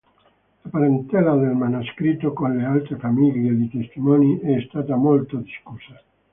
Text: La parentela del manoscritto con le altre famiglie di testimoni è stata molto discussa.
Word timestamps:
La 0.63 0.69
parentela 0.71 1.35
del 1.35 1.51
manoscritto 1.55 2.33
con 2.33 2.57
le 2.57 2.65
altre 2.65 2.97
famiglie 2.97 3.53
di 3.55 3.69
testimoni 3.69 4.39
è 4.39 4.59
stata 4.67 4.95
molto 4.95 5.37
discussa. 5.37 6.01